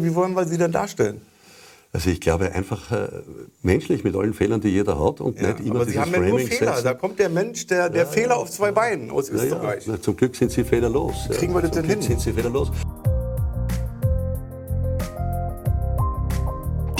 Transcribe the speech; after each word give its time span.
Wie 0.00 0.14
wollen 0.14 0.34
wir 0.34 0.46
sie 0.46 0.56
denn 0.56 0.70
darstellen? 0.70 1.20
Also 1.92 2.10
ich 2.10 2.20
glaube 2.20 2.52
einfach 2.52 2.92
äh, 2.92 3.08
menschlich 3.62 4.04
mit 4.04 4.14
allen 4.14 4.32
Fehlern, 4.32 4.60
die 4.60 4.68
jeder 4.68 5.04
hat 5.04 5.20
und 5.20 5.40
ja, 5.40 5.48
nicht 5.48 5.60
immer 5.66 5.74
aber 5.74 5.86
Sie 5.86 5.98
haben 5.98 6.12
ja 6.12 6.20
nur 6.20 6.38
Fehler. 6.38 6.74
Setzen. 6.74 6.84
Da 6.84 6.94
kommt 6.94 7.18
der 7.18 7.28
Mensch, 7.28 7.66
der, 7.66 7.90
der 7.90 8.04
ja, 8.04 8.08
Fehler 8.08 8.36
auf 8.36 8.48
zwei 8.48 8.70
Beinen 8.70 9.10
aus 9.10 9.28
Österreich. 9.28 9.88
Ja, 9.88 10.00
zum 10.00 10.16
Glück 10.16 10.36
sind 10.36 10.52
Sie 10.52 10.62
fehlerlos. 10.62 11.28
Kriegen 11.32 11.52
wir 11.52 11.62
das 11.62 11.72
zum 11.72 11.82
denn 11.82 11.90
Glück 11.90 11.98
hin? 11.98 12.08
sind 12.16 12.20
Sie 12.20 12.32
fehlerlos. 12.32 12.70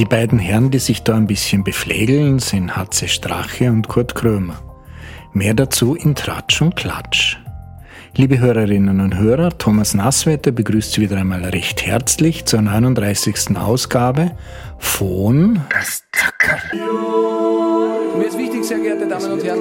Die 0.01 0.05
beiden 0.05 0.41
Herren, 0.41 0.73
die 0.73 0.80
sich 0.80 1.05
da 1.05 1.15
ein 1.15 1.29
bisschen 1.29 1.62
beflegeln, 1.62 2.41
sind 2.41 2.75
Hatze 2.75 3.07
Strache 3.07 3.71
und 3.71 3.87
Kurt 3.87 4.17
Krömer. 4.17 4.61
Mehr 5.33 5.55
dazu 5.55 5.95
in 5.95 6.17
Tratsch 6.17 6.62
und 6.62 6.75
Klatsch. 6.75 7.37
Liebe 8.19 8.41
Hörerinnen 8.41 9.00
und 9.00 9.16
Hörer, 9.16 9.57
Thomas 9.59 9.95
Nasswetter 9.95 10.51
begrüßt 10.51 10.93
Sie 10.93 11.03
wieder 11.03 11.19
einmal 11.19 11.45
recht 11.45 11.87
herzlich 11.87 12.46
zur 12.46 12.61
39. 12.62 13.57
Ausgabe 13.57 14.33
von 14.77 15.60
Das 15.70 16.02
Zackerl. 16.10 16.59
Mir 18.19 18.27
ist 18.27 18.37
wichtig, 18.37 18.65
sehr 18.65 18.80
geehrte 18.80 19.07
Damen 19.07 19.30
und 19.30 19.45
Herren, 19.45 19.60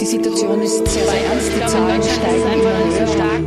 die 0.00 0.04
Situation 0.04 0.62
ist 0.62 0.86
sehr, 0.86 1.02
sehr 1.02 1.26
ernst, 1.26 1.50
die 1.52 1.66
Zahlen 1.66 2.00
steigen 2.00 2.60
immer 2.60 2.92
sehr 2.92 3.08
stark. 3.08 3.42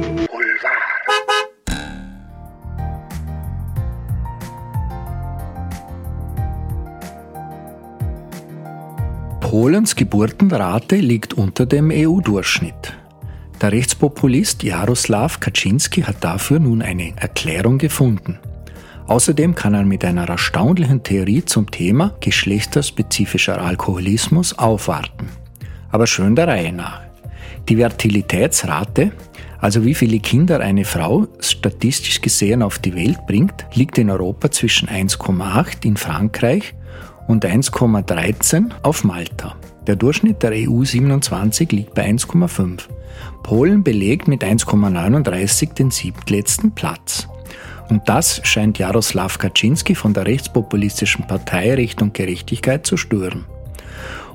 Polens 9.40 9.96
Geburtenrate 9.96 10.98
liegt 10.98 11.34
unter 11.34 11.66
dem 11.66 11.92
EU-Durchschnitt. 11.94 12.99
Der 13.62 13.74
Rechtspopulist 13.74 14.64
Jaroslaw 14.64 15.38
Kaczynski 15.38 16.04
hat 16.04 16.24
dafür 16.24 16.60
nun 16.60 16.82
eine 16.82 17.12
Erklärung 17.18 17.78
gefunden. 17.78 18.40
Außerdem 19.08 19.54
kann 19.54 19.74
er 19.74 19.84
mit 19.84 20.06
einer 20.06 20.30
erstaunlichen 20.30 21.04
Theorie 21.04 21.44
zum 21.44 21.70
Thema 21.70 22.16
geschlechterspezifischer 22.22 23.62
Alkoholismus 23.62 24.58
aufwarten. 24.58 25.28
Aber 25.92 26.08
schön 26.08 26.38
der 26.38 26.48
Reihe 26.48 26.72
nach. 26.72 27.02
Die 27.68 27.76
Fertilitätsrate, 27.76 29.12
also 29.60 29.84
wie 29.84 29.96
viele 29.96 30.20
Kinder 30.20 30.62
eine 30.62 30.86
Frau 30.86 31.28
statistisch 31.42 32.22
gesehen 32.22 32.62
auf 32.64 32.80
die 32.80 32.96
Welt 32.96 33.28
bringt, 33.28 33.66
liegt 33.74 33.98
in 33.98 34.10
Europa 34.10 34.52
zwischen 34.52 34.88
1,8 34.88 35.86
in 35.86 35.98
Frankreich 35.98 36.76
und 37.28 37.46
1,13 37.46 38.72
auf 38.84 39.04
Malta. 39.04 39.58
Der 39.90 39.96
Durchschnitt 39.96 40.44
der 40.44 40.52
EU 40.52 40.84
27 40.84 41.72
liegt 41.72 41.96
bei 41.96 42.08
1,5. 42.08 42.82
Polen 43.42 43.84
belegt 43.84 44.28
mit 44.28 44.44
1,39 44.44 45.74
den 45.74 45.90
siebtletzten 45.90 46.76
Platz. 46.76 47.28
Und 47.90 48.08
das 48.08 48.40
scheint 48.44 48.78
Jaroslaw 48.78 49.36
Kaczynski 49.40 49.96
von 49.96 50.14
der 50.14 50.28
rechtspopulistischen 50.28 51.26
Partei 51.26 51.74
Recht 51.74 52.04
und 52.04 52.14
Gerechtigkeit 52.14 52.86
zu 52.86 52.98
stören. 52.98 53.46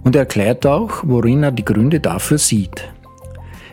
Und 0.03 0.17
er 0.17 0.23
erklärt 0.23 0.67
auch, 0.67 1.05
worin 1.05 1.45
er 1.45 1.53
die 1.53 1.65
Gründe 1.65 2.01
dafür 2.01 2.39
sieht. 2.39 2.93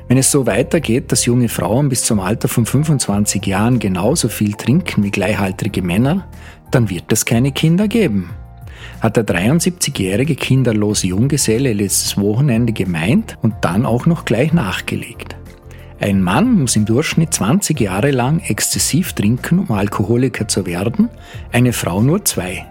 Wenn 0.07 0.19
es 0.19 0.29
so 0.29 0.45
weitergeht, 0.45 1.11
dass 1.11 1.25
junge 1.25 1.49
Frauen 1.49 1.89
bis 1.89 2.03
zum 2.03 2.19
Alter 2.19 2.47
von 2.47 2.67
25 2.67 3.43
Jahren 3.47 3.79
genauso 3.79 4.29
viel 4.29 4.53
trinken 4.53 5.03
wie 5.03 5.09
gleichaltrige 5.09 5.81
Männer, 5.81 6.27
dann 6.69 6.91
wird 6.91 7.11
es 7.11 7.25
keine 7.25 7.51
Kinder 7.51 7.87
geben 7.87 8.35
hat 8.99 9.17
der 9.17 9.25
73-jährige 9.25 10.35
kinderlose 10.35 11.07
Junggeselle 11.07 11.73
letztes 11.73 12.17
Wochenende 12.17 12.73
gemeint 12.73 13.37
und 13.41 13.55
dann 13.61 13.85
auch 13.85 14.05
noch 14.05 14.25
gleich 14.25 14.53
nachgelegt. 14.53 15.35
Ein 15.99 16.23
Mann 16.23 16.61
muss 16.61 16.75
im 16.75 16.85
Durchschnitt 16.85 17.31
20 17.31 17.79
Jahre 17.79 18.09
lang 18.09 18.39
exzessiv 18.39 19.13
trinken, 19.13 19.59
um 19.59 19.71
Alkoholiker 19.71 20.47
zu 20.47 20.65
werden, 20.65 21.09
eine 21.51 21.73
Frau 21.73 22.01
nur 22.01 22.25
zwei. 22.25 22.65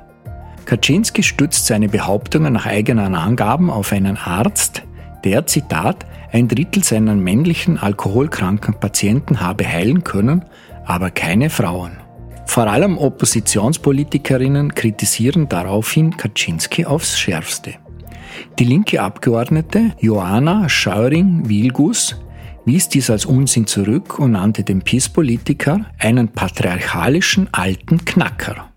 Kaczynski 0.65 1.23
stützt 1.23 1.67
seine 1.67 1.89
Behauptungen 1.89 2.53
nach 2.53 2.67
eigenen 2.67 3.15
Angaben 3.15 3.71
auf 3.71 3.93
einen 3.93 4.17
Arzt, 4.17 4.83
der, 5.23 5.47
Zitat, 5.47 6.07
ein 6.33 6.49
Drittel 6.49 6.83
seiner 6.83 7.15
männlichen 7.15 7.79
alkoholkranken 7.79 8.75
Patienten 8.75 9.41
habe 9.41 9.65
heilen 9.67 10.03
können, 10.03 10.45
aber 10.85 11.11
keine 11.11 11.51
Frauen. 11.51 12.00
Vor 12.51 12.67
allem 12.67 12.99
Oppositionspolitikerinnen 12.99 14.75
kritisieren 14.75 15.49
daraufhin 15.49 16.17
Kaczynski 16.17 16.85
aufs 16.85 17.17
Schärfste. 17.17 17.75
Die 18.59 18.65
linke 18.65 19.01
Abgeordnete 19.01 19.93
Joanna 20.01 20.69
Schauring-Wilgus 20.69 22.17
wies 22.65 22.89
dies 22.89 23.09
als 23.09 23.25
Unsinn 23.25 23.69
zurück 23.69 24.19
und 24.19 24.33
nannte 24.33 24.65
den 24.65 24.83
PiS-Politiker 24.83 25.87
einen 25.97 26.27
patriarchalischen 26.27 27.47
alten 27.53 28.05
Knacker. 28.05 28.73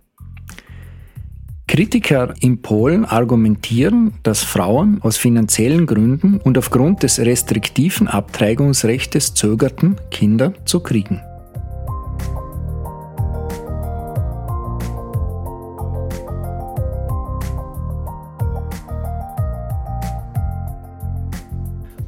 Kritiker 1.67 2.35
in 2.41 2.61
Polen 2.61 3.05
argumentieren, 3.05 4.13
dass 4.21 4.43
Frauen 4.43 5.01
aus 5.01 5.17
finanziellen 5.17 5.87
Gründen 5.87 6.37
und 6.37 6.59
aufgrund 6.59 7.01
des 7.01 7.17
restriktiven 7.17 8.07
Abtreibungsrechts 8.07 9.33
zögerten, 9.33 9.95
Kinder 10.11 10.53
zu 10.65 10.79
kriegen. 10.81 11.21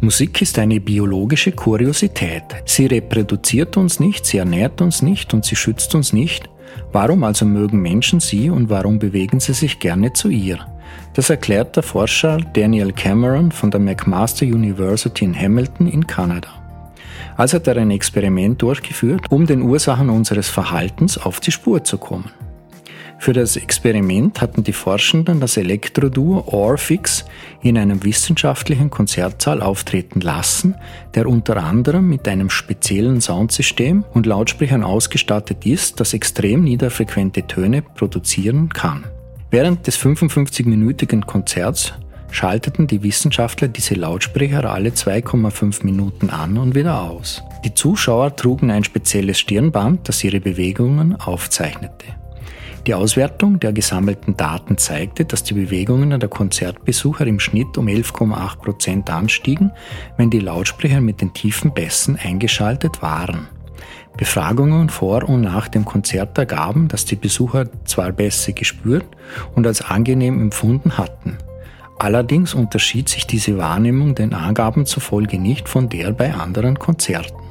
Musik 0.06 0.40
ist 0.44 0.60
eine 0.60 0.80
biologische 0.80 1.52
Kuriosität. 1.52 2.44
Sie 2.66 2.86
reproduziert 2.86 3.76
uns 3.76 4.00
nicht, 4.00 4.24
sie 4.28 4.38
ernährt 4.38 4.80
uns 4.80 5.02
nicht 5.02 5.34
und 5.34 5.46
sie 5.46 5.56
schützt 5.56 5.96
uns 5.96 6.14
nicht. 6.14 6.48
Warum 6.92 7.24
also 7.24 7.44
mögen 7.44 7.82
Menschen 7.82 8.20
sie 8.20 8.52
und 8.52 8.70
warum 8.70 9.00
bewegen 9.00 9.40
sie 9.40 9.54
sich 9.54 9.80
gerne 9.80 10.14
zu 10.14 10.30
ihr? 10.30 10.60
Das 11.16 11.32
erklärt 11.32 11.76
der 11.76 11.82
Forscher 11.82 12.38
Daniel 12.54 12.92
Cameron 12.92 13.52
von 13.52 13.72
der 13.72 13.80
McMaster 13.80 14.46
University 14.46 15.26
in 15.26 15.36
Hamilton 15.36 15.88
in 15.88 16.06
Kanada. 16.06 16.50
Also 17.36 17.56
hat 17.56 17.66
er 17.66 17.78
ein 17.78 17.90
Experiment 17.90 18.62
durchgeführt, 18.62 19.32
um 19.32 19.48
den 19.48 19.64
Ursachen 19.64 20.12
unseres 20.12 20.50
Verhaltens 20.50 21.18
auf 21.18 21.40
die 21.40 21.52
Spur 21.52 21.84
zu 21.84 21.98
kommen. 21.98 22.30
Für 23.18 23.34
das 23.34 23.56
Experiment 23.56 24.42
hatten 24.42 24.64
die 24.64 24.74
Forschenden 24.74 25.40
das 25.40 25.58
Elektroduo 25.58 26.44
Orfix 26.48 27.26
in 27.62 27.78
einem 27.78 28.04
wissenschaftlichen 28.04 28.90
Konzertsaal 28.90 29.62
auftreten 29.62 30.22
lassen, 30.22 30.76
der 31.16 31.28
unter 31.28 31.58
anderem 31.58 32.08
mit 32.08 32.28
einem 32.28 32.50
speziellen 32.50 33.22
Soundsystem 33.22 34.04
und 34.14 34.26
Lautsprechern 34.26 34.84
ausgestattet 34.84 35.66
ist, 35.66 36.00
das 36.00 36.14
extrem 36.14 36.64
niederfrequente 36.64 37.48
Töne 37.48 37.82
produzieren 37.82 38.70
kann. 38.70 39.06
Während 39.50 39.88
des 39.88 39.98
55-minütigen 39.98 41.26
Konzerts 41.26 41.94
schalteten 42.32 42.88
die 42.88 43.02
Wissenschaftler 43.02 43.70
diese 43.70 43.96
Lautsprecher 43.96 44.70
alle 44.70 44.90
2,5 44.90 45.86
Minuten 45.86 46.30
an 46.30 46.58
und 46.58 46.76
wieder 46.76 47.02
aus. 47.02 47.42
Die 47.64 47.74
Zuschauer 47.74 48.36
trugen 48.36 48.70
ein 48.70 48.84
spezielles 48.84 49.40
Stirnband, 49.40 50.10
das 50.10 50.24
ihre 50.24 50.42
Bewegungen 50.42 51.16
aufzeichnete. 51.16 52.06
Die 52.88 52.94
Auswertung 52.94 53.60
der 53.60 53.74
gesammelten 53.74 54.38
Daten 54.38 54.78
zeigte, 54.78 55.26
dass 55.26 55.44
die 55.44 55.56
Bewegungen 55.56 56.20
der 56.20 56.30
Konzertbesucher 56.30 57.26
im 57.26 57.40
Schnitt 57.40 57.80
um 57.80 57.88
11,8 57.88 58.58
Prozent 58.58 59.10
anstiegen, 59.10 59.72
wenn 60.18 60.30
die 60.30 60.40
Lautsprecher 60.40 61.02
mit 61.02 61.20
den 61.20 61.34
tiefen 61.34 61.74
Bässen 61.74 62.16
eingeschaltet 62.16 63.02
waren. 63.02 63.48
Befragungen 64.18 64.90
vor 64.90 65.28
und 65.28 65.42
nach 65.42 65.68
dem 65.68 65.84
Konzert 65.84 66.38
ergaben, 66.38 66.88
dass 66.88 67.06
die 67.06 67.16
Besucher 67.16 67.66
zwar 67.86 68.12
Bässe 68.12 68.54
gespürt 68.54 69.06
und 69.56 69.66
als 69.66 69.82
angenehm 69.82 70.40
empfunden 70.40 71.00
hatten. 71.00 71.40
Allerdings 71.98 72.54
unterschied 72.54 73.10
sich 73.10 73.26
diese 73.26 73.58
Wahrnehmung 73.58 74.14
den 74.14 74.36
Angaben 74.36 74.86
zufolge 74.86 75.40
nicht 75.40 75.68
von 75.68 75.90
der 75.90 76.12
bei 76.12 76.36
anderen 76.36 76.78
Konzerten. 76.78 77.45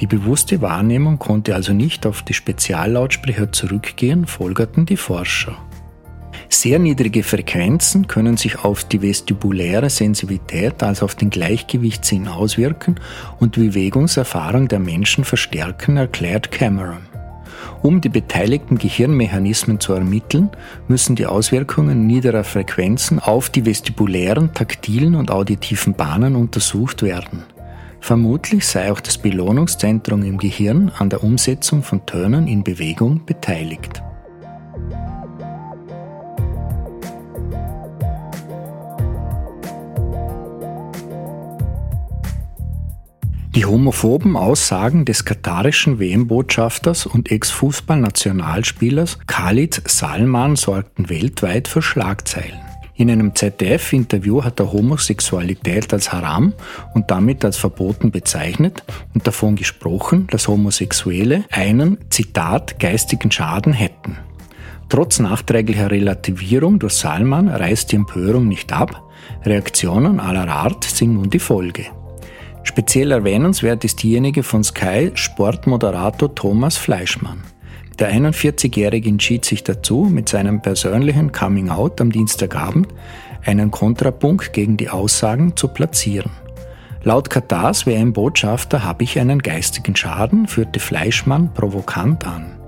Die 0.00 0.06
bewusste 0.06 0.60
Wahrnehmung 0.60 1.18
konnte 1.18 1.54
also 1.54 1.72
nicht 1.72 2.06
auf 2.06 2.22
die 2.22 2.34
Speziallautsprecher 2.34 3.52
zurückgehen, 3.52 4.26
folgerten 4.26 4.86
die 4.86 4.96
Forscher. 4.96 5.56
Sehr 6.48 6.78
niedrige 6.78 7.22
Frequenzen 7.22 8.06
können 8.06 8.36
sich 8.36 8.64
auf 8.64 8.84
die 8.84 9.02
vestibuläre 9.02 9.90
Sensibilität, 9.90 10.82
also 10.82 11.04
auf 11.04 11.14
den 11.14 11.30
Gleichgewichtssinn 11.30 12.28
auswirken 12.28 12.96
und 13.38 13.56
die 13.56 13.68
Bewegungserfahrung 13.68 14.68
der 14.68 14.78
Menschen 14.78 15.24
verstärken, 15.24 15.96
erklärt 15.96 16.50
Cameron. 16.50 17.06
Um 17.82 18.00
die 18.00 18.08
beteiligten 18.08 18.78
Gehirnmechanismen 18.78 19.78
zu 19.78 19.92
ermitteln, 19.92 20.50
müssen 20.88 21.16
die 21.16 21.26
Auswirkungen 21.26 22.06
niederer 22.06 22.44
Frequenzen 22.44 23.18
auf 23.18 23.50
die 23.50 23.66
vestibulären, 23.66 24.54
taktilen 24.54 25.14
und 25.14 25.30
auditiven 25.30 25.94
Bahnen 25.94 26.34
untersucht 26.34 27.02
werden. 27.02 27.42
Vermutlich 28.04 28.66
sei 28.66 28.92
auch 28.92 29.00
das 29.00 29.16
Belohnungszentrum 29.16 30.24
im 30.24 30.36
Gehirn 30.36 30.92
an 30.98 31.08
der 31.08 31.24
Umsetzung 31.24 31.82
von 31.82 32.04
Tönen 32.04 32.46
in 32.46 32.62
Bewegung 32.62 33.24
beteiligt. 33.24 34.02
Die 43.54 43.64
homophoben 43.64 44.36
Aussagen 44.36 45.06
des 45.06 45.24
katarischen 45.24 45.98
WM-Botschafters 45.98 47.06
und 47.06 47.30
Ex-Fußballnationalspielers 47.30 49.20
Khalid 49.26 49.80
Salman 49.86 50.56
sorgten 50.56 51.08
weltweit 51.08 51.68
für 51.68 51.80
Schlagzeilen. 51.80 52.73
In 52.96 53.10
einem 53.10 53.34
ZDF-Interview 53.34 54.44
hat 54.44 54.60
er 54.60 54.72
Homosexualität 54.72 55.92
als 55.92 56.12
Haram 56.12 56.52
und 56.94 57.10
damit 57.10 57.44
als 57.44 57.56
verboten 57.56 58.12
bezeichnet 58.12 58.84
und 59.14 59.26
davon 59.26 59.56
gesprochen, 59.56 60.28
dass 60.30 60.46
Homosexuelle 60.46 61.44
einen, 61.50 61.98
Zitat, 62.10 62.78
geistigen 62.78 63.32
Schaden 63.32 63.72
hätten. 63.72 64.16
Trotz 64.88 65.18
nachträglicher 65.18 65.90
Relativierung 65.90 66.78
durch 66.78 66.92
Salman 66.92 67.48
reißt 67.48 67.90
die 67.90 67.96
Empörung 67.96 68.46
nicht 68.46 68.72
ab. 68.72 69.02
Reaktionen 69.44 70.20
aller 70.20 70.48
Art 70.48 70.84
sind 70.84 71.14
nun 71.14 71.30
die 71.30 71.40
Folge. 71.40 71.86
Speziell 72.62 73.10
erwähnenswert 73.10 73.84
ist 73.84 74.04
diejenige 74.04 74.44
von 74.44 74.62
Sky 74.62 75.10
Sportmoderator 75.14 76.32
Thomas 76.32 76.76
Fleischmann. 76.76 77.42
Der 77.98 78.12
41-Jährige 78.12 79.08
entschied 79.08 79.44
sich 79.44 79.62
dazu, 79.62 80.08
mit 80.10 80.28
seinem 80.28 80.60
persönlichen 80.60 81.30
Coming-out 81.30 82.00
am 82.00 82.10
Dienstagabend 82.10 82.88
einen 83.44 83.70
Kontrapunkt 83.70 84.52
gegen 84.52 84.76
die 84.76 84.88
Aussagen 84.88 85.56
zu 85.56 85.68
platzieren. 85.68 86.32
Laut 87.04 87.30
Katars 87.30 87.86
WM-Botschafter 87.86 88.82
habe 88.82 89.04
ich 89.04 89.18
einen 89.20 89.40
geistigen 89.40 89.94
Schaden, 89.94 90.48
führte 90.48 90.80
Fleischmann 90.80 91.52
provokant 91.54 92.26
an. 92.26 92.58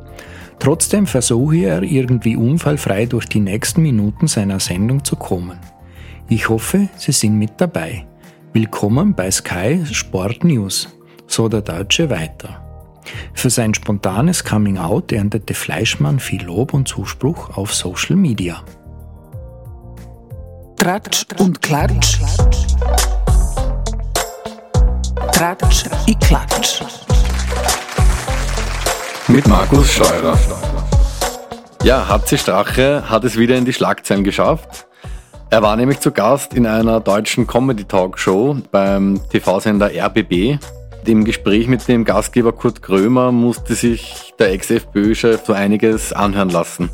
Trotzdem 0.59 1.07
versuche 1.07 1.57
er 1.57 1.83
irgendwie 1.83 2.37
unfallfrei 2.37 3.07
durch 3.07 3.27
die 3.27 3.41
nächsten 3.41 3.83
Minuten 3.83 4.29
seiner 4.29 4.61
Sendung 4.61 5.05
zu 5.05 5.17
kommen. 5.17 5.59
Ich 6.29 6.49
hoffe, 6.49 6.89
Sie 6.97 7.13
sind 7.13 7.39
mit 7.39 7.53
dabei. 7.57 8.07
Willkommen 8.53 9.15
bei 9.15 9.31
Sky 9.31 9.85
Sport 9.91 10.45
News, 10.45 10.89
so 11.27 11.49
der 11.49 11.63
Deutsche 11.63 12.11
weiter. 12.11 12.66
Für 13.35 13.51
sein 13.51 13.75
spontanes 13.75 14.45
Coming 14.45 14.79
Out 14.79 15.13
erntete 15.13 15.55
Fleischmann 15.55 16.21
viel 16.21 16.43
Lob 16.43 16.75
und 16.75 16.89
Zuspruch 16.89 17.57
auf 17.57 17.75
Social 17.75 18.17
Media. 18.17 18.63
Tratsch 20.77 21.27
und 21.39 21.61
Klatsch. 21.63 22.19
Tratsch 25.33 25.85
und 26.07 26.21
Klatsch. 26.21 26.81
Mit 29.29 29.47
Markus 29.49 29.93
Scheurer. 29.93 30.39
Ja, 31.83 32.09
HC 32.09 32.39
Strache 32.39 33.09
hat 33.09 33.25
es 33.25 33.37
wieder 33.37 33.57
in 33.57 33.65
die 33.65 33.73
Schlagzeilen 33.73 34.25
geschafft. 34.25 34.87
Er 35.51 35.63
war 35.63 35.77
nämlich 35.77 36.01
zu 36.01 36.11
Gast 36.11 36.55
in 36.55 36.67
einer 36.67 37.01
deutschen 37.01 37.47
Comedy-Talkshow 37.47 38.57
beim 38.71 39.21
TV-Sender 39.31 39.91
RBB. 39.95 40.59
Im 41.07 41.25
Gespräch 41.25 41.69
mit 41.69 41.87
dem 41.87 42.05
Gastgeber 42.05 42.51
Kurt 42.53 42.83
Krömer 42.83 43.31
musste 43.31 43.77
sich 43.77 44.35
der 44.41 44.51
Ex-FPÖ-Chef 44.51 45.47
so 45.47 45.53
einiges 45.53 46.13
anhören 46.13 46.51
lassen. 46.51 46.91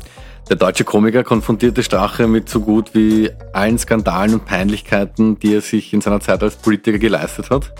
Der 0.51 0.55
deutsche 0.55 0.83
Komiker 0.83 1.23
konfrontierte 1.23 1.81
Strache 1.81 2.27
mit 2.27 2.47
so 2.47 2.59
gut 2.59 2.93
wie 2.93 3.31
allen 3.53 3.79
Skandalen 3.79 4.35
und 4.35 4.45
Peinlichkeiten, 4.45 5.39
die 5.39 5.55
er 5.55 5.61
sich 5.61 5.93
in 5.93 6.01
seiner 6.01 6.19
Zeit 6.19 6.43
als 6.43 6.55
Politiker 6.57 6.99
geleistet 6.99 7.49
hat. 7.49 7.73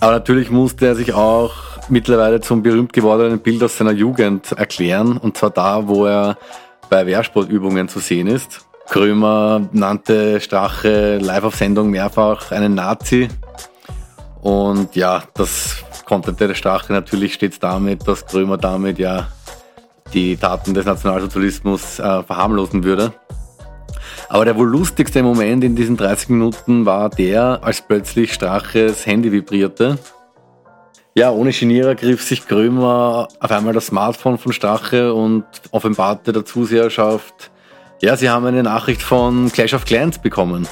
Aber 0.00 0.10
natürlich 0.10 0.50
musste 0.50 0.86
er 0.86 0.96
sich 0.96 1.12
auch 1.12 1.54
mittlerweile 1.88 2.40
zum 2.40 2.64
berühmt 2.64 2.92
gewordenen 2.92 3.38
Bild 3.38 3.62
aus 3.62 3.78
seiner 3.78 3.92
Jugend 3.92 4.50
erklären, 4.50 5.16
und 5.16 5.36
zwar 5.36 5.50
da, 5.50 5.86
wo 5.86 6.06
er 6.06 6.36
bei 6.90 7.06
Wehrsportübungen 7.06 7.88
zu 7.88 8.00
sehen 8.00 8.26
ist. 8.26 8.66
Krömer 8.88 9.68
nannte 9.72 10.40
Strache 10.40 11.18
live 11.18 11.44
auf 11.44 11.56
Sendung 11.56 11.90
mehrfach 11.90 12.52
einen 12.52 12.74
Nazi. 12.74 13.28
Und 14.40 14.94
ja, 14.94 15.22
das 15.34 15.84
konterte 16.04 16.48
der 16.48 16.54
Strache 16.54 16.92
natürlich 16.92 17.34
stets 17.34 17.58
damit, 17.58 18.06
dass 18.06 18.26
Krömer 18.26 18.56
damit 18.56 18.98
ja 18.98 19.28
die 20.14 20.36
Taten 20.36 20.72
des 20.72 20.86
Nationalsozialismus 20.86 21.98
äh, 21.98 22.22
verharmlosen 22.22 22.84
würde. 22.84 23.12
Aber 24.28 24.44
der 24.44 24.56
wohl 24.56 24.68
lustigste 24.68 25.22
Moment 25.22 25.64
in 25.64 25.76
diesen 25.76 25.96
30 25.96 26.30
Minuten 26.30 26.86
war 26.86 27.10
der, 27.10 27.60
als 27.62 27.82
plötzlich 27.82 28.32
Straches 28.32 29.06
Handy 29.06 29.32
vibrierte 29.32 29.98
ja, 31.16 31.30
ohne 31.30 31.50
Genierer 31.50 31.94
griff 31.94 32.22
sich 32.22 32.46
Krömer 32.46 33.28
auf 33.40 33.50
einmal 33.50 33.72
das 33.72 33.86
Smartphone 33.86 34.36
von 34.36 34.52
Strache 34.52 35.14
und 35.14 35.46
offenbarte 35.70 36.30
der 36.30 36.44
Zuseherschaft, 36.44 37.50
ja, 38.00 38.16
sie 38.16 38.28
haben 38.28 38.46
eine 38.46 38.62
Nachricht 38.62 39.02
von 39.02 39.50
Clash 39.50 39.74
of 39.74 39.84
Clans 39.84 40.18
bekommen. 40.18 40.68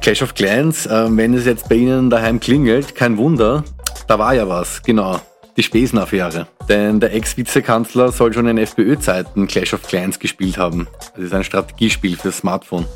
Clash 0.00 0.22
of 0.22 0.34
Clans, 0.34 0.86
äh, 0.86 1.06
wenn 1.10 1.34
es 1.34 1.44
jetzt 1.44 1.68
bei 1.68 1.76
Ihnen 1.76 2.10
daheim 2.10 2.40
klingelt, 2.40 2.94
kein 2.94 3.18
Wunder, 3.18 3.64
da 4.06 4.18
war 4.18 4.34
ja 4.34 4.48
was, 4.48 4.82
genau, 4.82 5.20
die 5.56 5.62
Spesenaffäre. 5.62 6.46
Denn 6.68 7.00
der 7.00 7.14
Ex-Vizekanzler 7.14 8.12
soll 8.12 8.32
schon 8.32 8.46
in 8.46 8.58
FPÖ-Zeiten 8.58 9.46
Clash 9.46 9.74
of 9.74 9.82
Clans 9.82 10.18
gespielt 10.18 10.58
haben. 10.58 10.86
Das 11.14 11.24
ist 11.24 11.34
ein 11.34 11.44
Strategiespiel 11.44 12.16
fürs 12.16 12.38
Smartphone. 12.38 12.86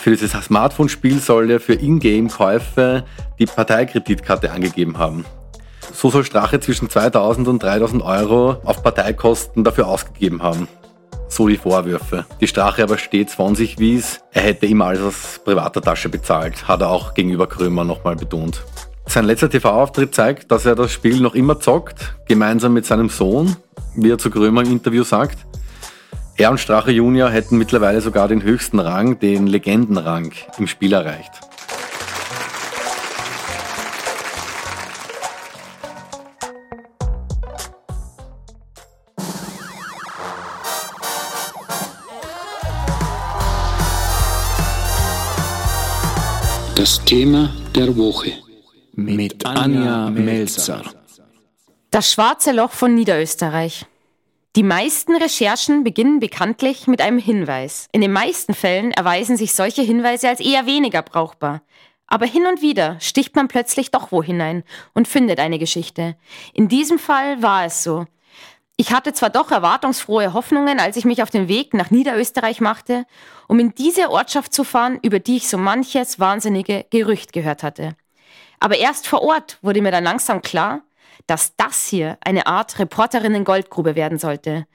Für 0.00 0.10
dieses 0.10 0.32
Smartphone-Spiel 0.32 1.18
soll 1.18 1.50
er 1.50 1.60
für 1.60 1.74
Ingame-Käufe 1.74 3.04
die 3.38 3.46
Parteikreditkarte 3.46 4.50
angegeben 4.52 4.98
haben. 4.98 5.24
So 5.92 6.10
soll 6.10 6.24
Strache 6.24 6.60
zwischen 6.60 6.90
2000 6.90 7.48
und 7.48 7.62
3000 7.62 8.02
Euro 8.02 8.56
auf 8.64 8.82
Parteikosten 8.82 9.64
dafür 9.64 9.88
ausgegeben 9.88 10.42
haben. 10.42 10.68
So 11.28 11.48
die 11.48 11.56
Vorwürfe. 11.56 12.24
Die 12.40 12.46
Strache 12.46 12.82
aber 12.82 12.98
stets 12.98 13.34
von 13.34 13.54
sich 13.56 13.78
wies, 13.78 14.20
er 14.32 14.42
hätte 14.42 14.66
ihm 14.66 14.82
alles 14.82 15.02
aus 15.02 15.40
privater 15.44 15.82
Tasche 15.82 16.08
bezahlt, 16.08 16.68
hat 16.68 16.82
er 16.82 16.90
auch 16.90 17.14
gegenüber 17.14 17.46
Krömer 17.46 17.84
nochmal 17.84 18.16
betont. 18.16 18.62
Sein 19.06 19.24
letzter 19.24 19.48
TV-Auftritt 19.48 20.14
zeigt, 20.14 20.50
dass 20.50 20.66
er 20.66 20.74
das 20.74 20.92
Spiel 20.92 21.20
noch 21.20 21.34
immer 21.34 21.60
zockt, 21.60 22.16
gemeinsam 22.26 22.72
mit 22.72 22.86
seinem 22.86 23.08
Sohn, 23.08 23.56
wie 23.94 24.10
er 24.10 24.18
zu 24.18 24.30
Krömer 24.30 24.62
im 24.62 24.72
Interview 24.72 25.04
sagt. 25.04 25.38
Er 26.36 26.50
und 26.50 26.58
Strache 26.58 26.90
Junior 26.90 27.30
hätten 27.30 27.56
mittlerweile 27.56 28.00
sogar 28.00 28.28
den 28.28 28.42
höchsten 28.42 28.78
Rang, 28.78 29.18
den 29.18 29.46
Legendenrang, 29.46 30.32
im 30.58 30.66
Spiel 30.66 30.92
erreicht. 30.92 31.32
Das 46.76 47.02
Thema 47.04 47.50
der 47.74 47.96
Woche 47.96 48.32
mit 48.92 49.46
Anja 49.46 50.10
Melzer. 50.10 50.82
Das 51.90 52.12
schwarze 52.12 52.52
Loch 52.52 52.70
von 52.70 52.94
Niederösterreich. 52.94 53.86
Die 54.56 54.62
meisten 54.62 55.16
Recherchen 55.16 55.84
beginnen 55.84 56.20
bekanntlich 56.20 56.86
mit 56.86 57.00
einem 57.00 57.18
Hinweis. 57.18 57.88
In 57.92 58.02
den 58.02 58.12
meisten 58.12 58.52
Fällen 58.52 58.92
erweisen 58.92 59.38
sich 59.38 59.54
solche 59.54 59.80
Hinweise 59.80 60.28
als 60.28 60.40
eher 60.40 60.66
weniger 60.66 61.00
brauchbar. 61.00 61.62
Aber 62.06 62.26
hin 62.26 62.46
und 62.46 62.60
wieder 62.60 63.00
sticht 63.00 63.34
man 63.34 63.48
plötzlich 63.48 63.90
doch 63.90 64.12
wo 64.12 64.22
hinein 64.22 64.62
und 64.92 65.08
findet 65.08 65.40
eine 65.40 65.58
Geschichte. 65.58 66.14
In 66.52 66.68
diesem 66.68 66.98
Fall 66.98 67.42
war 67.42 67.64
es 67.64 67.82
so. 67.82 68.04
Ich 68.78 68.92
hatte 68.92 69.14
zwar 69.14 69.30
doch 69.30 69.50
erwartungsfrohe 69.50 70.34
Hoffnungen, 70.34 70.80
als 70.80 70.98
ich 70.98 71.06
mich 71.06 71.22
auf 71.22 71.30
den 71.30 71.48
Weg 71.48 71.72
nach 71.72 71.90
Niederösterreich 71.90 72.60
machte, 72.60 73.06
um 73.48 73.58
in 73.58 73.74
diese 73.74 74.10
Ortschaft 74.10 74.52
zu 74.52 74.64
fahren, 74.64 74.98
über 75.00 75.18
die 75.18 75.38
ich 75.38 75.48
so 75.48 75.56
manches 75.56 76.20
wahnsinnige 76.20 76.84
Gerücht 76.90 77.32
gehört 77.32 77.62
hatte. 77.62 77.96
Aber 78.60 78.76
erst 78.76 79.06
vor 79.08 79.22
Ort 79.22 79.58
wurde 79.62 79.80
mir 79.80 79.92
dann 79.92 80.04
langsam 80.04 80.42
klar, 80.42 80.82
dass 81.26 81.56
das 81.56 81.86
hier 81.86 82.18
eine 82.22 82.46
Art 82.46 82.78
Reporterinnen-Goldgrube 82.78 83.94
werden 83.94 84.18
sollte. 84.18 84.66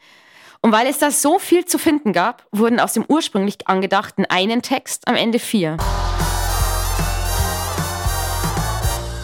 Und 0.63 0.72
weil 0.72 0.88
es 0.88 0.98
da 0.98 1.12
so 1.12 1.38
viel 1.38 1.65
zu 1.65 1.77
finden 1.77 2.12
gab, 2.12 2.48
wurden 2.51 2.79
aus 2.79 2.93
dem 2.93 3.05
ursprünglich 3.08 3.67
angedachten 3.67 4.25
einen 4.25 4.63
Text 4.63 5.08
am 5.08 5.15
Ende 5.15 5.38
vier. 5.38 5.77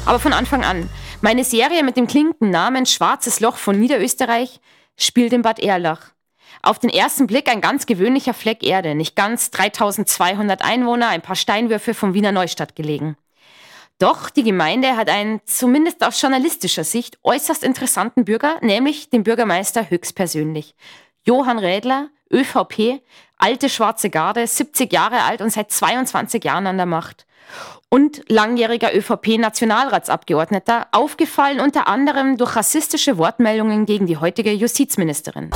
Aber 0.05 0.19
von 0.19 0.33
Anfang 0.33 0.63
an. 0.63 0.87
Meine 1.27 1.43
Serie 1.43 1.83
mit 1.83 1.97
dem 1.97 2.07
klingenden 2.07 2.51
Namen 2.51 2.85
Schwarzes 2.85 3.41
Loch 3.41 3.57
von 3.57 3.77
Niederösterreich 3.77 4.61
spielt 4.95 5.33
in 5.33 5.41
Bad 5.41 5.59
Erlach. 5.59 6.13
Auf 6.61 6.79
den 6.79 6.89
ersten 6.89 7.27
Blick 7.27 7.49
ein 7.49 7.59
ganz 7.59 7.85
gewöhnlicher 7.85 8.33
Fleck 8.33 8.63
Erde, 8.63 8.95
nicht 8.95 9.17
ganz 9.17 9.51
3200 9.51 10.63
Einwohner, 10.63 11.09
ein 11.09 11.21
paar 11.21 11.35
Steinwürfe 11.35 11.93
von 11.93 12.13
Wiener 12.13 12.31
Neustadt 12.31 12.77
gelegen. 12.77 13.17
Doch 13.99 14.29
die 14.29 14.43
Gemeinde 14.43 14.95
hat 14.95 15.09
einen, 15.09 15.41
zumindest 15.43 16.01
aus 16.01 16.21
journalistischer 16.21 16.85
Sicht, 16.85 17.17
äußerst 17.23 17.61
interessanten 17.61 18.23
Bürger, 18.23 18.59
nämlich 18.61 19.09
den 19.09 19.23
Bürgermeister 19.23 19.89
höchstpersönlich. 19.89 20.75
Johann 21.25 21.59
Rädler, 21.59 22.07
ÖVP, 22.31 23.01
alte 23.37 23.67
schwarze 23.67 24.09
Garde, 24.09 24.47
70 24.47 24.93
Jahre 24.93 25.23
alt 25.23 25.41
und 25.41 25.49
seit 25.49 25.73
22 25.73 26.45
Jahren 26.45 26.67
an 26.67 26.77
der 26.77 26.85
Macht. 26.85 27.25
Und 27.89 28.23
langjähriger 28.27 28.93
ÖVP-Nationalratsabgeordneter, 28.93 30.87
aufgefallen 30.91 31.61
unter 31.61 31.87
anderem 31.87 32.35
durch 32.35 32.57
rassistische 32.57 33.17
Wortmeldungen 33.17 33.85
gegen 33.85 34.07
die 34.07 34.17
heutige 34.17 34.51
Justizministerin. 34.51 35.51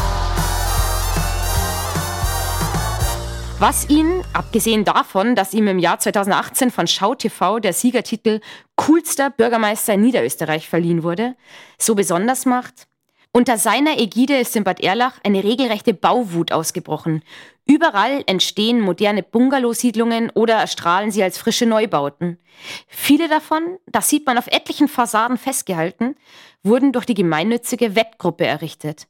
Was 3.59 3.89
ihn, 3.89 4.23
abgesehen 4.31 4.85
davon, 4.85 5.35
dass 5.35 5.53
ihm 5.53 5.67
im 5.67 5.77
Jahr 5.77 5.99
2018 5.99 6.71
von 6.71 6.87
Schau 6.87 7.15
TV 7.15 7.59
der 7.59 7.73
Siegertitel 7.73 8.39
Coolster 8.77 9.29
Bürgermeister 9.29 9.95
in 9.95 10.01
Niederösterreich 10.01 10.69
verliehen 10.69 11.03
wurde, 11.03 11.35
so 11.77 11.95
besonders 11.95 12.45
macht, 12.45 12.87
unter 13.33 13.57
seiner 13.57 13.99
Ägide 13.99 14.37
ist 14.37 14.55
in 14.55 14.63
Bad 14.63 14.81
Erlach 14.81 15.19
eine 15.23 15.43
regelrechte 15.43 15.93
Bauwut 15.93 16.51
ausgebrochen. 16.51 17.23
Überall 17.71 18.21
entstehen 18.25 18.81
moderne 18.81 19.23
Bungalow-Siedlungen 19.23 20.29
oder 20.31 20.55
erstrahlen 20.55 21.09
sie 21.09 21.23
als 21.23 21.37
frische 21.37 21.65
Neubauten. 21.65 22.37
Viele 22.85 23.29
davon, 23.29 23.77
das 23.85 24.09
sieht 24.09 24.25
man 24.25 24.37
auf 24.37 24.47
etlichen 24.47 24.89
Fassaden 24.89 25.37
festgehalten, 25.37 26.15
wurden 26.63 26.91
durch 26.91 27.05
die 27.05 27.13
gemeinnützige 27.13 27.95
Wettgruppe 27.95 28.45
errichtet. 28.45 29.07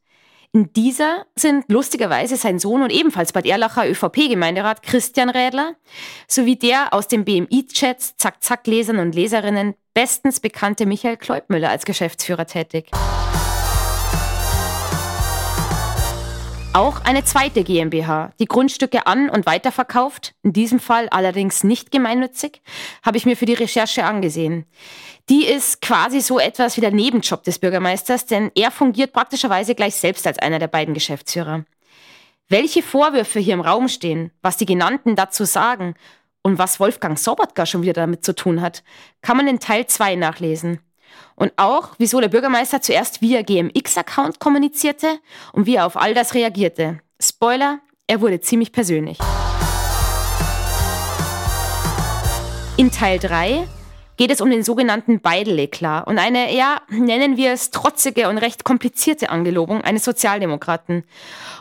In 0.54 0.72
dieser 0.74 1.26
sind 1.36 1.66
lustigerweise 1.70 2.38
sein 2.38 2.60
Sohn 2.60 2.84
und 2.84 2.92
ebenfalls 2.92 3.34
Bad 3.34 3.48
Erlacher 3.48 3.90
ÖVP-Gemeinderat 3.90 4.84
Christian 4.84 5.32
Rädler 5.32 5.74
sowie 6.28 6.56
der 6.56 6.94
aus 6.94 7.08
den 7.08 7.26
BMI-Chats 7.26 8.18
Zack-Zack-Lesern 8.18 9.00
und 9.00 9.16
Leserinnen 9.16 9.74
bestens 9.96 10.40
bekannte 10.40 10.86
Michael 10.86 11.18
Kleubmüller 11.18 11.72
als 11.72 11.84
Geschäftsführer 11.84 12.46
tätig. 12.46 12.92
Auch 16.74 17.04
eine 17.04 17.26
zweite 17.26 17.66
GmbH, 17.66 18.32
die 18.40 18.46
Grundstücke 18.46 19.06
an- 19.06 19.30
und 19.30 19.46
weiterverkauft, 19.46 20.36
in 20.42 20.54
diesem 20.54 20.80
Fall 20.80 21.10
allerdings 21.10 21.66
nicht 21.66 21.92
gemeinnützig, 21.92 22.62
habe 23.04 23.18
ich 23.18 23.26
mir 23.26 23.36
für 23.36 23.46
die 23.46 23.56
Recherche 23.56 24.06
angesehen. 24.06 24.66
Die 25.28 25.46
ist 25.46 25.82
quasi 25.82 26.22
so 26.22 26.40
etwas 26.40 26.78
wie 26.78 26.82
der 26.82 26.92
Nebenjob 26.92 27.44
des 27.44 27.60
Bürgermeisters, 27.60 28.26
denn 28.26 28.52
er 28.56 28.72
fungiert 28.72 29.12
praktischerweise 29.12 29.76
gleich 29.76 29.96
selbst 29.96 30.26
als 30.26 30.40
einer 30.40 30.60
der 30.60 30.70
beiden 30.70 30.94
Geschäftsführer. 30.94 31.66
Welche 32.48 32.84
Vorwürfe 32.84 33.40
hier 33.40 33.56
im 33.56 33.62
Raum 33.62 33.90
stehen, 33.90 34.32
was 34.42 34.56
die 34.56 34.66
genannten 34.66 35.18
dazu 35.18 35.44
sagen 35.44 35.96
und 36.42 36.58
was 36.58 36.80
Wolfgang 36.80 37.20
Sobotka 37.20 37.66
schon 37.66 37.82
wieder 37.82 37.94
damit 37.94 38.24
zu 38.24 38.34
tun 38.34 38.62
hat, 38.62 38.82
kann 39.22 39.36
man 39.36 39.50
in 39.50 39.60
Teil 39.60 39.88
2 39.88 40.16
nachlesen. 40.16 40.80
Und 41.36 41.54
auch, 41.58 41.90
wieso 41.98 42.20
der 42.20 42.28
Bürgermeister 42.28 42.82
zuerst 42.82 43.22
via 43.22 43.42
GMX-Account 43.42 44.40
kommunizierte 44.40 45.20
und 45.54 45.66
wie 45.66 45.76
er 45.76 45.86
auf 45.86 45.98
all 45.98 46.14
das 46.14 46.34
reagierte. 46.34 47.00
Spoiler, 47.20 47.80
er 48.08 48.22
wurde 48.22 48.42
ziemlich 48.42 48.72
persönlich. 48.72 49.18
In 52.78 52.92
Teil 52.92 53.20
3 53.20 53.68
geht 54.22 54.30
es 54.30 54.40
um 54.40 54.52
den 54.52 54.62
sogenannten 54.62 55.20
Beidel-Eklat 55.20 56.06
und 56.06 56.20
eine, 56.20 56.56
ja, 56.56 56.84
nennen 56.90 57.38
wir 57.38 57.54
es 57.54 57.72
trotzige 57.72 58.30
und 58.30 58.38
recht 58.38 58.64
komplizierte 58.64 59.32
Angelobung 59.32 59.82
eines 59.82 60.06
Sozialdemokraten. 60.06 61.06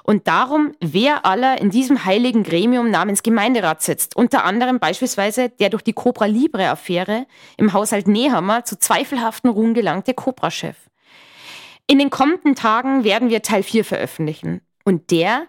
Und 0.02 0.28
darum, 0.28 0.74
wer 0.78 1.24
aller 1.24 1.58
in 1.58 1.70
diesem 1.70 2.04
heiligen 2.04 2.42
Gremium 2.42 2.90
namens 2.90 3.22
Gemeinderat 3.22 3.80
sitzt. 3.80 4.14
Unter 4.14 4.44
anderem 4.44 4.78
beispielsweise 4.78 5.48
der 5.48 5.70
durch 5.70 5.82
die 5.82 5.94
Cobra 5.94 6.26
Libre-Affäre 6.26 7.24
im 7.56 7.72
Haushalt 7.72 8.06
Nehammer 8.06 8.62
zu 8.66 8.78
zweifelhaften 8.78 9.48
Ruhen 9.48 9.72
gelangte 9.72 10.12
Cobra-Chef. 10.12 10.76
In 11.86 11.98
den 11.98 12.10
kommenden 12.10 12.56
Tagen 12.56 13.04
werden 13.04 13.30
wir 13.30 13.40
Teil 13.40 13.62
4 13.62 13.86
veröffentlichen. 13.86 14.60
Und 14.90 15.12
der 15.12 15.46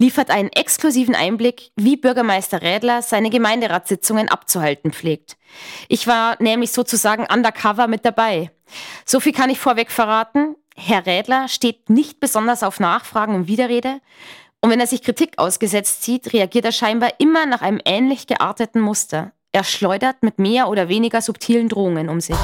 liefert 0.00 0.30
einen 0.30 0.48
exklusiven 0.48 1.14
Einblick, 1.14 1.70
wie 1.76 1.96
Bürgermeister 1.96 2.60
Rädler 2.60 3.02
seine 3.02 3.30
Gemeinderatssitzungen 3.30 4.28
abzuhalten 4.28 4.92
pflegt. 4.92 5.36
Ich 5.86 6.08
war 6.08 6.34
nämlich 6.42 6.72
sozusagen 6.72 7.24
undercover 7.32 7.86
mit 7.86 8.04
dabei. 8.04 8.50
So 9.04 9.20
viel 9.20 9.32
kann 9.32 9.48
ich 9.48 9.60
vorweg 9.60 9.92
verraten. 9.92 10.56
Herr 10.74 11.06
Rädler 11.06 11.46
steht 11.46 11.88
nicht 11.88 12.18
besonders 12.18 12.64
auf 12.64 12.80
Nachfragen 12.80 13.36
und 13.36 13.46
Widerrede. 13.46 14.00
Und 14.60 14.70
wenn 14.70 14.80
er 14.80 14.88
sich 14.88 15.02
Kritik 15.02 15.38
ausgesetzt 15.38 16.02
sieht, 16.02 16.32
reagiert 16.32 16.64
er 16.64 16.72
scheinbar 16.72 17.12
immer 17.18 17.46
nach 17.46 17.62
einem 17.62 17.80
ähnlich 17.84 18.26
gearteten 18.26 18.80
Muster. 18.80 19.30
Er 19.52 19.62
schleudert 19.62 20.24
mit 20.24 20.40
mehr 20.40 20.68
oder 20.68 20.88
weniger 20.88 21.22
subtilen 21.22 21.68
Drohungen 21.68 22.08
um 22.08 22.20
sich. 22.20 22.34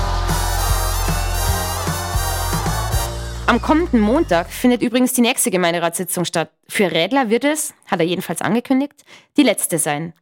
Am 3.49 3.63
kommenden 3.63 4.01
Montag 4.01 4.51
findet 4.51 4.83
übrigens 4.83 5.13
die 5.13 5.21
nächste 5.21 5.53
Gemeinderatssitzung 5.53 6.25
statt. 6.25 6.51
Für 6.69 6.91
Rädler 6.91 7.31
wird 7.31 7.45
es, 7.45 7.75
hat 7.87 8.01
er 8.01 8.07
jedenfalls 8.07 8.43
angekündigt, 8.43 9.05
die 9.37 9.45
letzte 9.45 9.79
sein. 9.79 10.15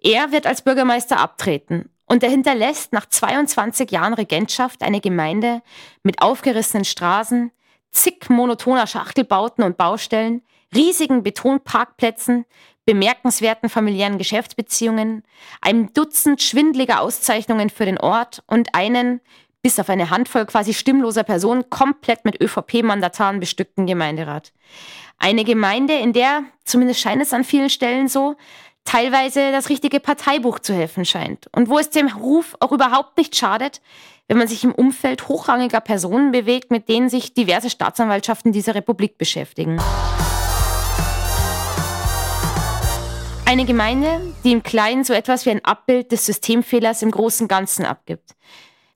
Er 0.00 0.30
wird 0.30 0.46
als 0.46 0.62
Bürgermeister 0.62 1.18
abtreten 1.18 1.90
und 2.06 2.22
er 2.22 2.30
hinterlässt 2.30 2.92
nach 2.92 3.06
22 3.06 3.90
Jahren 3.90 4.14
Regentschaft 4.14 4.82
eine 4.82 5.00
Gemeinde 5.00 5.60
mit 6.04 6.22
aufgerissenen 6.22 6.84
Straßen, 6.84 7.50
zig 7.90 8.30
monotoner 8.30 8.86
Schachtelbauten 8.86 9.64
und 9.64 9.76
Baustellen, 9.76 10.42
riesigen 10.72 11.24
Betonparkplätzen, 11.24 12.44
bemerkenswerten 12.84 13.68
familiären 13.68 14.18
Geschäftsbeziehungen, 14.18 15.24
einem 15.60 15.92
Dutzend 15.94 16.42
schwindliger 16.42 17.00
Auszeichnungen 17.00 17.70
für 17.70 17.86
den 17.86 17.98
Ort 17.98 18.44
und 18.46 18.74
einen, 18.76 19.20
bis 19.62 19.78
auf 19.78 19.88
eine 19.88 20.10
Handvoll 20.10 20.46
quasi 20.46 20.74
stimmloser 20.74 21.24
Personen 21.24 21.68
komplett 21.70 22.24
mit 22.24 22.40
ÖVP-Mandataren 22.40 23.40
bestückten 23.40 23.86
Gemeinderat. 23.86 24.52
Eine 25.18 25.44
Gemeinde, 25.44 25.94
in 25.94 26.12
der, 26.12 26.44
zumindest 26.64 27.00
scheint 27.00 27.20
es 27.20 27.32
an 27.32 27.44
vielen 27.44 27.70
Stellen 27.70 28.08
so, 28.08 28.36
teilweise 28.84 29.52
das 29.52 29.68
richtige 29.68 30.00
Parteibuch 30.00 30.60
zu 30.60 30.72
helfen 30.72 31.04
scheint 31.04 31.48
und 31.54 31.68
wo 31.68 31.78
es 31.78 31.90
dem 31.90 32.08
Ruf 32.08 32.56
auch 32.60 32.72
überhaupt 32.72 33.18
nicht 33.18 33.36
schadet, 33.36 33.82
wenn 34.28 34.38
man 34.38 34.48
sich 34.48 34.64
im 34.64 34.74
Umfeld 34.74 35.28
hochrangiger 35.28 35.80
Personen 35.80 36.32
bewegt, 36.32 36.70
mit 36.70 36.88
denen 36.88 37.08
sich 37.08 37.34
diverse 37.34 37.68
Staatsanwaltschaften 37.68 38.52
dieser 38.52 38.74
Republik 38.74 39.18
beschäftigen. 39.18 39.78
Eine 43.44 43.64
Gemeinde, 43.64 44.34
die 44.44 44.52
im 44.52 44.62
Kleinen 44.62 45.04
so 45.04 45.14
etwas 45.14 45.46
wie 45.46 45.50
ein 45.50 45.64
Abbild 45.64 46.12
des 46.12 46.26
Systemfehlers 46.26 47.02
im 47.02 47.10
großen 47.10 47.48
Ganzen 47.48 47.86
abgibt. 47.86 48.36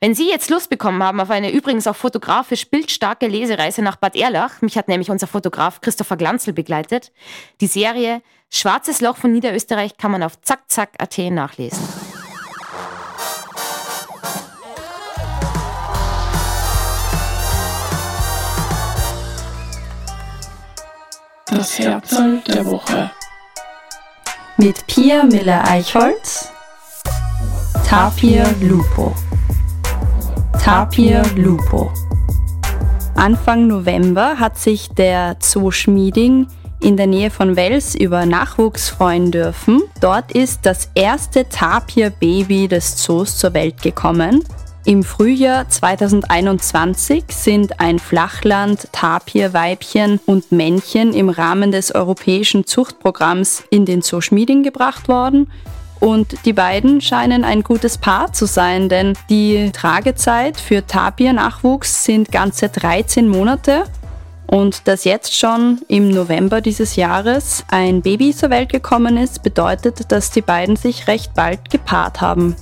Wenn 0.03 0.17
Sie 0.17 0.29
jetzt 0.29 0.51
Lust 0.51 0.69
bekommen 0.69 1.01
haben 1.01 1.21
auf 1.21 1.31
eine 1.31 1.53
übrigens 1.53 1.87
auch 1.87 1.95
fotografisch 1.95 2.69
bildstarke 2.69 3.29
Lesereise 3.29 3.83
nach 3.83 3.95
Bad 3.95 4.17
Erlach, 4.17 4.61
mich 4.61 4.77
hat 4.77 4.89
nämlich 4.89 5.13
unser 5.13 5.29
Fotograf 5.29 5.81
Christopher 5.81 6.17
Glanzel 6.17 6.53
begleitet, 6.53 7.13
die 7.61 7.69
Serie 7.69 8.21
Schwarzes 8.51 9.01
Loch 9.01 9.17
von 9.17 9.31
Niederösterreich 9.31 9.99
kann 9.99 10.11
man 10.11 10.25
auf 10.25 10.41
zackzack.at 10.41 11.19
nachlesen. 11.31 11.79
Das 21.47 21.79
Herzl 21.79 22.43
der 22.49 22.67
Woche. 22.67 23.13
Mit 24.57 24.85
Pia 24.89 25.23
Miller-Eichholz, 25.23 26.51
Tapir 27.87 28.53
Lupo. 28.61 29.15
Tapir 30.63 31.25
Lupo. 31.35 31.91
Anfang 33.17 33.67
November 33.67 34.39
hat 34.39 34.57
sich 34.57 34.91
der 34.91 35.35
Zoo 35.41 35.73
Schmieding 35.73 36.47
in 36.81 36.97
der 36.97 37.09
Nähe 37.09 37.31
von 37.31 37.57
Wels 37.57 37.97
über 37.97 38.27
Nachwuchs 38.27 38.89
freuen 38.89 39.33
dürfen. 39.33 39.83
Dort 40.01 40.31
ist 40.31 40.61
das 40.63 40.89
erste 40.95 41.49
Tapir-Baby 41.49 42.69
des 42.69 42.95
Zoos 42.95 43.39
zur 43.39 43.55
Welt 43.55 43.83
gekommen. 43.83 44.45
Im 44.85 45.03
Frühjahr 45.03 45.69
2021 45.69 47.25
sind 47.31 47.81
ein 47.81 47.99
Flachland, 47.99 48.87
Tapirweibchen 48.93 50.21
und 50.27 50.53
Männchen 50.53 51.13
im 51.13 51.29
Rahmen 51.29 51.73
des 51.73 51.93
europäischen 51.93 52.67
Zuchtprogramms 52.67 53.65
in 53.71 53.85
den 53.85 54.01
Zoo 54.01 54.21
Schmieding 54.21 54.63
gebracht 54.63 55.09
worden 55.09 55.49
und 56.03 56.45
die 56.47 56.53
beiden 56.53 57.01
scheinen 57.01 57.45
ein 57.45 57.63
gutes 57.63 57.97
Paar 57.97 58.33
zu 58.33 58.47
sein, 58.47 58.89
denn 58.89 59.17
die 59.31 59.71
Tragezeit 59.73 60.59
für 60.59 60.85
Tapir-Nachwuchs 60.85 62.03
sind 62.03 62.33
ganze 62.33 62.71
13 62.71 63.29
Monate. 63.29 63.85
Und 64.49 64.89
dass 64.89 65.05
jetzt 65.05 65.39
schon 65.39 65.81
im 65.87 66.11
November 66.11 66.61
dieses 66.61 66.97
Jahres 66.97 67.65
ein 67.71 68.03
Baby 68.03 68.35
zur 68.35 68.51
Welt 68.51 68.73
gekommen 68.73 69.17
ist, 69.17 69.45
bedeutet, 69.45 70.11
dass 70.11 70.33
die 70.33 70.41
beiden 70.41 70.75
sich 70.75 71.07
recht 71.07 71.35
bald 71.35 71.71
gepaart 71.71 72.21
haben. 72.21 72.57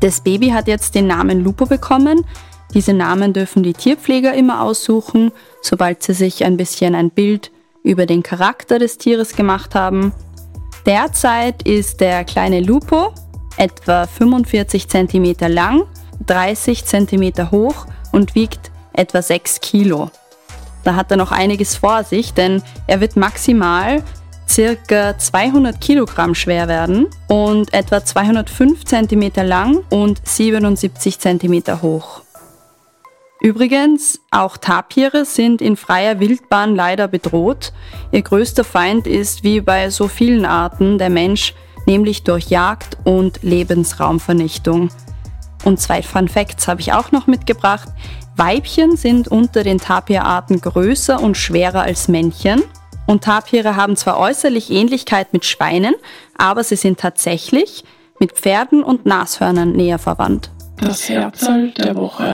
Das 0.00 0.22
Baby 0.22 0.48
hat 0.48 0.68
jetzt 0.68 0.94
den 0.94 1.06
Namen 1.06 1.44
Lupo 1.44 1.66
bekommen. 1.66 2.24
Diese 2.72 2.94
Namen 2.94 3.34
dürfen 3.34 3.62
die 3.62 3.74
Tierpfleger 3.74 4.32
immer 4.32 4.62
aussuchen, 4.62 5.32
sobald 5.60 6.02
sie 6.02 6.14
sich 6.14 6.46
ein 6.46 6.56
bisschen 6.56 6.94
ein 6.94 7.10
Bild 7.10 7.50
über 7.82 8.06
den 8.06 8.22
Charakter 8.22 8.78
des 8.78 8.96
Tieres 8.96 9.36
gemacht 9.36 9.74
haben. 9.74 10.14
Derzeit 10.86 11.62
ist 11.62 12.00
der 12.00 12.24
kleine 12.24 12.60
Lupo 12.60 13.12
etwa 13.56 14.06
45 14.06 14.88
cm 14.88 15.34
lang, 15.48 15.82
30 16.26 16.84
cm 16.84 17.50
hoch 17.50 17.86
und 18.12 18.34
wiegt 18.34 18.70
etwa 18.92 19.20
6 19.22 19.60
Kilo. 19.60 20.10
Da 20.84 20.94
hat 20.94 21.10
er 21.10 21.16
noch 21.16 21.32
einiges 21.32 21.76
vor 21.76 22.04
sich, 22.04 22.32
denn 22.32 22.62
er 22.86 23.00
wird 23.00 23.16
maximal 23.16 24.02
circa 24.48 25.18
200 25.18 25.80
Kilogramm 25.80 26.34
schwer 26.34 26.68
werden 26.68 27.08
und 27.28 27.72
etwa 27.74 28.04
205 28.04 28.84
cm 28.84 29.30
lang 29.46 29.84
und 29.90 30.26
77 30.26 31.18
cm 31.18 31.82
hoch. 31.82 32.22
Übrigens, 33.40 34.20
auch 34.30 34.56
Tapire 34.56 35.24
sind 35.24 35.62
in 35.62 35.76
freier 35.76 36.18
Wildbahn 36.18 36.74
leider 36.74 37.06
bedroht. 37.06 37.72
Ihr 38.10 38.22
größter 38.22 38.64
Feind 38.64 39.06
ist 39.06 39.44
wie 39.44 39.60
bei 39.60 39.90
so 39.90 40.08
vielen 40.08 40.44
Arten 40.44 40.98
der 40.98 41.10
Mensch, 41.10 41.54
nämlich 41.86 42.24
durch 42.24 42.48
Jagd 42.48 42.98
und 43.04 43.42
Lebensraumvernichtung. 43.42 44.90
Und 45.64 45.80
zwei 45.80 46.02
Fun 46.02 46.28
Facts 46.28 46.66
habe 46.66 46.80
ich 46.80 46.92
auch 46.92 47.12
noch 47.12 47.26
mitgebracht. 47.26 47.88
Weibchen 48.36 48.96
sind 48.96 49.28
unter 49.28 49.62
den 49.62 49.78
Tapirarten 49.78 50.60
größer 50.60 51.20
und 51.20 51.36
schwerer 51.36 51.82
als 51.82 52.08
Männchen. 52.08 52.62
Und 53.06 53.24
Tapire 53.24 53.76
haben 53.76 53.96
zwar 53.96 54.18
äußerlich 54.18 54.70
Ähnlichkeit 54.70 55.32
mit 55.32 55.44
Schweinen, 55.44 55.94
aber 56.36 56.62
sie 56.62 56.76
sind 56.76 57.00
tatsächlich 57.00 57.84
mit 58.20 58.32
Pferden 58.32 58.82
und 58.82 59.06
Nashörnern 59.06 59.72
näher 59.72 59.98
verwandt. 59.98 60.50
Das 60.80 61.08
Herzl 61.08 61.70
der 61.72 61.96
Woche. 61.96 62.32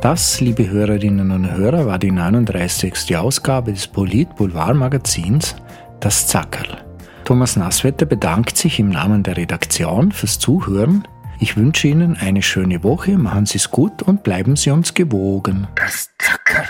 Das, 0.00 0.40
liebe 0.40 0.70
Hörerinnen 0.70 1.32
und 1.32 1.50
Hörer, 1.50 1.86
war 1.86 1.98
die 1.98 2.12
39. 2.12 3.16
Ausgabe 3.16 3.72
des 3.72 3.88
Polit-Boulevard-Magazins 3.88 5.56
Das 5.98 6.28
Zackerl. 6.28 6.84
Thomas 7.24 7.56
Nasswetter 7.56 8.06
bedankt 8.06 8.56
sich 8.56 8.78
im 8.78 8.90
Namen 8.90 9.24
der 9.24 9.36
Redaktion 9.36 10.12
fürs 10.12 10.38
Zuhören. 10.38 11.02
Ich 11.40 11.56
wünsche 11.56 11.88
Ihnen 11.88 12.16
eine 12.16 12.42
schöne 12.42 12.84
Woche, 12.84 13.18
machen 13.18 13.44
Sie 13.44 13.58
es 13.58 13.72
gut 13.72 14.02
und 14.04 14.22
bleiben 14.22 14.54
Sie 14.54 14.70
uns 14.70 14.94
gewogen. 14.94 15.66
Das 15.74 16.10
Zackerl. 16.20 16.64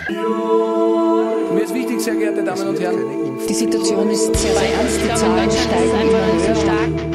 Mir 1.53 1.63
ist 1.65 1.75
wichtig, 1.75 2.01
sehr 2.01 2.15
geehrte 2.15 2.43
Damen 2.43 2.69
und 2.69 2.81
Herren. 2.81 2.97
Die 3.47 3.55
Situation 3.55 4.09
ist 4.09 4.35
sehr, 4.35 4.55
sehr 4.55 4.75
ernst. 4.75 5.01
Die 5.05 5.15
Zahlen 5.15 5.51
steigen 5.51 6.09
immer 6.09 7.03
höher. 7.03 7.08